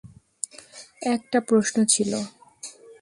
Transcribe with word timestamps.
একটা 1.05 1.39
প্রশ্ন 1.41 1.77
ছিল। 1.85 2.11